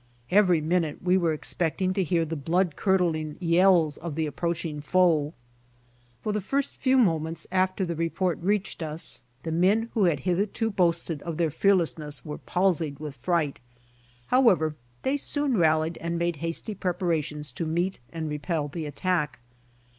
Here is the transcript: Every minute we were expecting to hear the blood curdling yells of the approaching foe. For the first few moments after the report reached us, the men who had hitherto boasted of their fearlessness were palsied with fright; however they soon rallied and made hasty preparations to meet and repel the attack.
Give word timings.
Every 0.31 0.61
minute 0.61 1.03
we 1.03 1.15
were 1.15 1.31
expecting 1.31 1.93
to 1.93 2.03
hear 2.03 2.25
the 2.25 2.35
blood 2.35 2.75
curdling 2.75 3.37
yells 3.39 3.97
of 3.97 4.15
the 4.15 4.25
approaching 4.25 4.81
foe. 4.81 5.35
For 6.23 6.33
the 6.33 6.41
first 6.41 6.75
few 6.75 6.97
moments 6.97 7.45
after 7.51 7.85
the 7.85 7.95
report 7.95 8.39
reached 8.41 8.81
us, 8.81 9.21
the 9.43 9.51
men 9.51 9.91
who 9.93 10.05
had 10.05 10.21
hitherto 10.21 10.71
boasted 10.71 11.21
of 11.21 11.37
their 11.37 11.51
fearlessness 11.51 12.25
were 12.25 12.39
palsied 12.39 12.97
with 12.99 13.15
fright; 13.17 13.59
however 14.29 14.75
they 15.03 15.17
soon 15.17 15.55
rallied 15.57 15.99
and 16.01 16.17
made 16.17 16.37
hasty 16.37 16.73
preparations 16.73 17.51
to 17.51 17.67
meet 17.67 17.99
and 18.11 18.27
repel 18.27 18.69
the 18.69 18.87
attack. 18.87 19.39